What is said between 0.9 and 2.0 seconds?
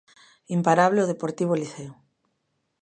o Deportivo Liceo.